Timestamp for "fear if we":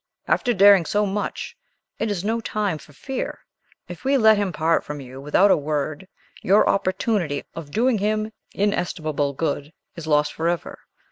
2.91-4.17